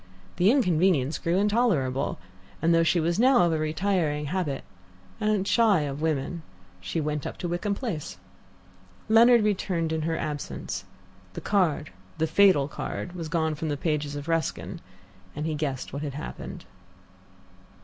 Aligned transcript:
The 0.37 0.49
inconvenience 0.49 1.19
grew 1.19 1.37
intolerable, 1.37 2.17
and 2.59 2.73
though 2.73 2.81
she 2.81 2.99
was 2.99 3.19
now 3.19 3.43
of 3.43 3.53
a 3.53 3.59
retiring 3.59 4.25
habit, 4.25 4.63
and 5.19 5.47
shy 5.47 5.81
of 5.81 6.01
women, 6.01 6.41
she 6.79 6.99
went 6.99 7.27
up 7.27 7.37
to 7.37 7.47
Wickham 7.47 7.75
Place. 7.75 8.17
Leonard 9.09 9.43
returned 9.43 9.93
in 9.93 10.01
her 10.01 10.17
absence. 10.17 10.85
The 11.33 11.41
card, 11.41 11.91
the 12.17 12.25
fatal 12.25 12.67
card, 12.67 13.13
was 13.13 13.29
gone 13.29 13.53
from 13.53 13.69
the 13.69 13.77
pages 13.77 14.15
of 14.15 14.27
Ruskin, 14.27 14.81
and 15.35 15.45
he 15.45 15.53
guessed 15.53 15.93
what 15.93 16.01
had 16.01 16.15
happened. 16.15 16.65